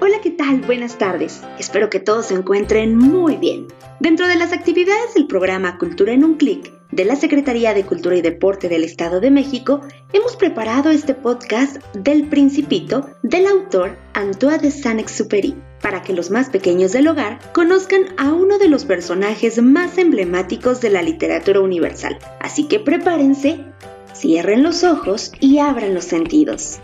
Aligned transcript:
Hola, 0.00 0.20
¿qué 0.22 0.30
tal? 0.30 0.60
Buenas 0.62 0.98
tardes. 0.98 1.42
Espero 1.58 1.90
que 1.90 2.00
todos 2.00 2.26
se 2.26 2.34
encuentren 2.34 2.96
muy 2.96 3.36
bien. 3.36 3.68
Dentro 4.00 4.28
de 4.28 4.36
las 4.36 4.52
actividades 4.52 5.14
del 5.14 5.26
programa 5.26 5.78
Cultura 5.78 6.12
en 6.12 6.24
un 6.24 6.34
clic 6.34 6.72
de 6.92 7.04
la 7.04 7.16
Secretaría 7.16 7.74
de 7.74 7.84
Cultura 7.84 8.16
y 8.16 8.22
Deporte 8.22 8.68
del 8.68 8.84
Estado 8.84 9.20
de 9.20 9.30
México, 9.30 9.80
hemos 10.12 10.36
preparado 10.36 10.90
este 10.90 11.14
podcast 11.14 11.78
del 11.94 12.28
Principito 12.28 13.10
del 13.22 13.46
autor 13.46 13.96
Antoine 14.14 14.58
de 14.58 14.70
Saint-Exupéry 14.70 15.56
para 15.82 16.02
que 16.02 16.12
los 16.12 16.30
más 16.30 16.50
pequeños 16.50 16.92
del 16.92 17.08
hogar 17.08 17.38
conozcan 17.52 18.06
a 18.16 18.32
uno 18.32 18.58
de 18.58 18.68
los 18.68 18.84
personajes 18.84 19.60
más 19.60 19.98
emblemáticos 19.98 20.80
de 20.80 20.90
la 20.90 21.02
literatura 21.02 21.60
universal. 21.60 22.18
Así 22.40 22.64
que 22.64 22.80
prepárense, 22.80 23.64
cierren 24.18 24.62
los 24.62 24.82
ojos 24.84 25.32
y 25.40 25.58
abran 25.58 25.94
los 25.94 26.04
sentidos. 26.04 26.78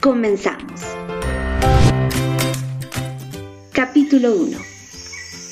Comenzamos. 0.00 0.80
Capítulo 3.72 4.32
1 4.34 4.58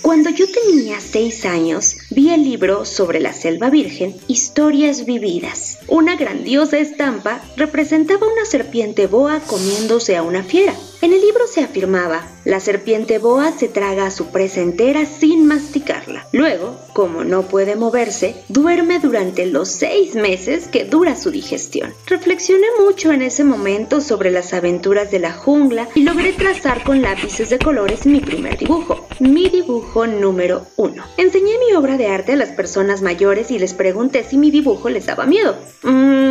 Cuando 0.03 0.31
yo 0.31 0.47
tenía 0.51 1.01
6 1.01 1.45
años, 1.47 1.97
vi 2.11 2.31
el 2.31 2.43
libro 2.43 2.85
sobre 2.85 3.21
la 3.21 3.33
selva 3.33 3.71
virgen, 3.71 4.15
Historias 4.29 5.05
Vividas. 5.05 5.79
Una 5.89 6.17
grandiosa 6.17 6.79
estampa 6.79 7.41
representaba 7.57 8.27
una 8.27 8.45
serpiente 8.45 9.07
boa 9.07 9.41
comiéndose 9.41 10.17
a 10.17 10.23
una 10.23 10.43
fiera. 10.43 10.75
En 11.01 11.13
el 11.13 11.21
libro 11.21 11.47
se 11.47 11.63
afirmaba, 11.63 12.27
la 12.45 12.61
serpiente 12.61 13.19
boa 13.19 13.53
se 13.53 13.69
traga 13.69 14.07
a 14.07 14.11
su 14.11 14.29
presa 14.29 14.61
entera 14.61 15.07
sin 15.07 15.47
masticarla. 15.47 16.27
Luego, 16.45 16.77
como 16.93 17.25
no 17.25 17.45
puede 17.45 17.75
moverse, 17.75 18.35
duerme 18.51 18.99
durante 18.99 19.47
los 19.47 19.67
seis 19.67 20.15
meses 20.15 20.69
que 20.69 20.85
dura 20.85 21.17
su 21.17 21.31
digestión. 21.31 21.95
Reflexioné 22.07 22.67
mucho 22.79 23.13
en 23.13 23.23
ese 23.23 23.45
momento 23.45 24.03
sobre 24.03 24.31
las 24.31 24.53
aventuras 24.53 25.11
de 25.11 25.21
la 25.21 25.33
jungla 25.33 25.89
y 25.95 26.03
logré 26.03 26.35
trazar 26.35 26.85
con 26.85 27.01
lápices 27.01 27.49
de 27.49 27.59
colores 27.59 28.05
mi 28.05 28.21
primer 28.21 28.59
dibujo, 28.59 29.09
mi 29.21 29.49
dibujo 29.49 30.07
número 30.07 30.67
uno. 30.77 31.03
Enseñé 31.17 31.53
mi 31.67 31.75
obra 31.75 31.97
de 31.97 32.09
arte 32.09 32.33
a 32.33 32.37
las 32.37 32.51
personas 32.51 33.01
mayores 33.01 33.51
y 33.51 33.59
les 33.59 33.73
pregunté 33.73 34.23
si 34.23 34.37
mi 34.37 34.51
dibujo 34.51 34.91
les 34.91 35.07
daba 35.07 35.25
miedo. 35.25 35.57
Mmm, 35.83 36.05
¿por 36.05 36.13
qué 36.13 36.24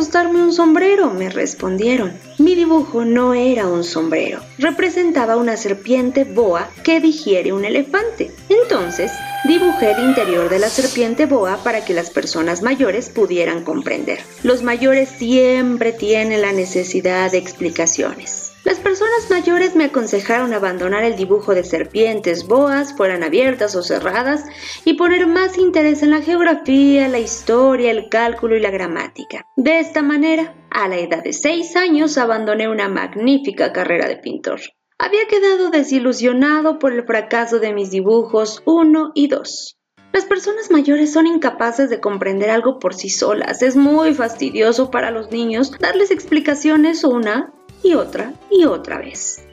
asustarme 0.00 0.42
un 0.42 0.52
sombrero? 0.54 1.10
me 1.10 1.28
respondieron. 1.28 2.14
Mi 2.38 2.54
dibujo 2.54 3.04
no 3.04 3.34
era 3.34 3.66
un 3.66 3.84
sombrero, 3.84 4.40
representaba 4.56 5.36
una 5.36 5.58
serpiente 5.58 6.24
boa 6.24 6.70
que 6.84 7.00
digiere 7.00 7.52
un 7.52 7.66
elefante. 7.66 8.30
Entonces, 8.48 9.12
dibujé 9.44 9.90
el 9.90 10.02
interior 10.08 10.48
de 10.48 10.58
la 10.58 10.70
serpiente 10.70 11.26
boa 11.26 11.58
para 11.62 11.84
que 11.84 11.92
las 11.92 12.08
personas 12.08 12.62
mayores 12.62 13.10
pudieran 13.10 13.62
comprender. 13.62 14.20
Los 14.42 14.62
mayores 14.62 15.10
siempre 15.10 15.92
tienen 15.92 16.40
la 16.40 16.52
necesidad 16.52 17.30
de 17.30 17.36
explicaciones. 17.36 18.49
Las 18.62 18.78
personas 18.78 19.30
mayores 19.30 19.74
me 19.74 19.84
aconsejaron 19.84 20.52
abandonar 20.52 21.02
el 21.02 21.16
dibujo 21.16 21.54
de 21.54 21.64
serpientes, 21.64 22.46
boas, 22.46 22.94
fueran 22.94 23.22
abiertas 23.22 23.74
o 23.74 23.82
cerradas, 23.82 24.44
y 24.84 24.94
poner 24.94 25.26
más 25.26 25.56
interés 25.56 26.02
en 26.02 26.10
la 26.10 26.20
geografía, 26.20 27.08
la 27.08 27.18
historia, 27.18 27.90
el 27.90 28.10
cálculo 28.10 28.56
y 28.56 28.60
la 28.60 28.70
gramática. 28.70 29.46
De 29.56 29.80
esta 29.80 30.02
manera, 30.02 30.54
a 30.70 30.88
la 30.88 30.98
edad 30.98 31.24
de 31.24 31.32
seis 31.32 31.74
años 31.74 32.18
abandoné 32.18 32.68
una 32.68 32.90
magnífica 32.90 33.72
carrera 33.72 34.08
de 34.08 34.18
pintor. 34.18 34.60
Había 34.98 35.26
quedado 35.26 35.70
desilusionado 35.70 36.78
por 36.78 36.92
el 36.92 37.06
fracaso 37.06 37.60
de 37.60 37.72
mis 37.72 37.90
dibujos 37.90 38.62
1 38.66 39.12
y 39.14 39.28
2. 39.28 39.78
Las 40.12 40.24
personas 40.24 40.70
mayores 40.70 41.12
son 41.12 41.26
incapaces 41.26 41.88
de 41.88 42.00
comprender 42.00 42.50
algo 42.50 42.78
por 42.78 42.94
sí 42.94 43.08
solas. 43.08 43.62
Es 43.62 43.76
muy 43.76 44.12
fastidioso 44.12 44.90
para 44.90 45.10
los 45.10 45.30
niños 45.30 45.72
darles 45.78 46.10
explicaciones 46.10 47.04
una 47.04 47.54
y 47.82 47.94
otra 47.94 48.34
y 48.50 48.64
otra 48.64 48.98
vez. 48.98 49.44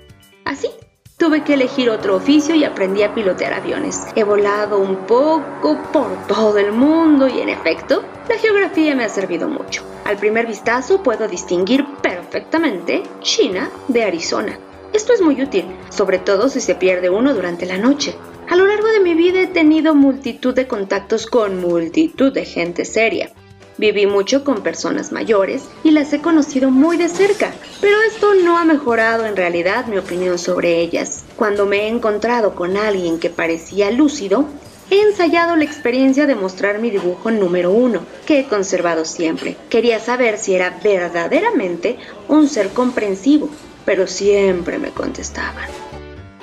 Así, 0.45 0.69
tuve 1.17 1.43
que 1.43 1.55
elegir 1.55 1.89
otro 1.89 2.15
oficio 2.15 2.55
y 2.55 2.63
aprendí 2.63 3.03
a 3.03 3.13
pilotear 3.13 3.53
aviones. 3.53 4.05
He 4.15 4.23
volado 4.23 4.79
un 4.79 5.05
poco 5.05 5.77
por 5.91 6.27
todo 6.27 6.57
el 6.57 6.71
mundo 6.71 7.27
y 7.27 7.41
en 7.41 7.49
efecto, 7.49 8.03
la 8.29 8.37
geografía 8.37 8.95
me 8.95 9.05
ha 9.05 9.09
servido 9.09 9.47
mucho. 9.47 9.83
Al 10.05 10.17
primer 10.17 10.47
vistazo 10.47 11.03
puedo 11.03 11.27
distinguir 11.27 11.85
perfectamente 12.01 13.03
China 13.21 13.69
de 13.87 14.03
Arizona. 14.03 14.59
Esto 14.93 15.13
es 15.13 15.21
muy 15.21 15.41
útil, 15.41 15.65
sobre 15.89 16.19
todo 16.19 16.49
si 16.49 16.61
se 16.61 16.75
pierde 16.75 17.09
uno 17.09 17.33
durante 17.33 17.65
la 17.65 17.77
noche. 17.77 18.15
A 18.49 18.55
lo 18.55 18.65
largo 18.65 18.87
de 18.87 19.01
mi 19.01 19.13
vida 19.13 19.41
he 19.41 19.47
tenido 19.47 19.93
multitud 19.93 20.53
de 20.55 20.67
contactos 20.67 21.25
con 21.25 21.59
multitud 21.59 22.31
de 22.31 22.45
gente 22.45 22.85
seria. 22.85 23.31
Viví 23.77 24.07
mucho 24.07 24.43
con 24.43 24.63
personas 24.63 25.11
mayores 25.11 25.63
y 25.83 25.91
las 25.91 26.11
he 26.11 26.19
conocido 26.19 26.71
muy 26.71 26.97
de 26.97 27.09
cerca, 27.09 27.53
pero 27.79 27.95
esto 28.01 28.33
no 28.35 28.57
ha 28.57 28.65
mejorado 28.65 29.25
en 29.25 29.35
realidad 29.35 29.85
mi 29.85 29.97
opinión 29.97 30.39
sobre 30.39 30.79
ellas. 30.79 31.23
Cuando 31.35 31.67
me 31.67 31.83
he 31.83 31.87
encontrado 31.87 32.55
con 32.55 32.75
alguien 32.75 33.19
que 33.19 33.29
parecía 33.29 33.91
lúcido, 33.91 34.45
he 34.89 35.01
ensayado 35.01 35.55
la 35.55 35.63
experiencia 35.63 36.25
de 36.25 36.35
mostrar 36.35 36.79
mi 36.79 36.89
dibujo 36.89 37.29
número 37.29 37.71
uno, 37.71 38.01
que 38.25 38.39
he 38.39 38.45
conservado 38.45 39.05
siempre. 39.05 39.57
Quería 39.69 39.99
saber 39.99 40.39
si 40.39 40.55
era 40.55 40.79
verdaderamente 40.83 41.97
un 42.27 42.47
ser 42.47 42.69
comprensivo, 42.69 43.49
pero 43.85 44.07
siempre 44.07 44.79
me 44.79 44.89
contestaban. 44.89 45.69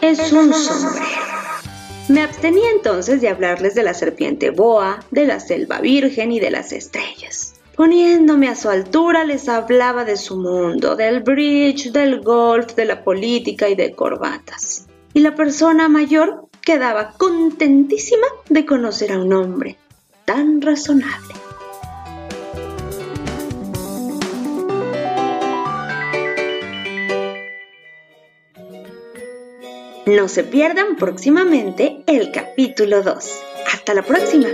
Es 0.00 0.32
un 0.32 0.52
sombrero. 0.52 1.43
Me 2.08 2.20
abstenía 2.20 2.70
entonces 2.70 3.22
de 3.22 3.28
hablarles 3.28 3.74
de 3.74 3.82
la 3.82 3.94
serpiente 3.94 4.50
boa, 4.50 5.02
de 5.10 5.26
la 5.26 5.40
selva 5.40 5.80
virgen 5.80 6.32
y 6.32 6.40
de 6.40 6.50
las 6.50 6.72
estrellas. 6.72 7.54
Poniéndome 7.76 8.48
a 8.48 8.54
su 8.54 8.68
altura 8.68 9.24
les 9.24 9.48
hablaba 9.48 10.04
de 10.04 10.16
su 10.16 10.36
mundo, 10.36 10.96
del 10.96 11.22
bridge, 11.22 11.92
del 11.92 12.20
golf, 12.20 12.74
de 12.74 12.84
la 12.84 13.02
política 13.02 13.70
y 13.70 13.74
de 13.74 13.92
corbatas. 13.92 14.86
Y 15.14 15.20
la 15.20 15.34
persona 15.34 15.88
mayor 15.88 16.48
quedaba 16.60 17.12
contentísima 17.16 18.26
de 18.50 18.66
conocer 18.66 19.10
a 19.10 19.18
un 19.18 19.32
hombre 19.32 19.78
tan 20.26 20.60
razonable. 20.60 21.43
No 30.06 30.28
se 30.28 30.44
pierdan 30.44 30.96
próximamente 30.96 32.02
el 32.06 32.30
capítulo 32.30 33.02
2. 33.02 33.42
Hasta 33.72 33.94
la 33.94 34.02
próxima. 34.02 34.48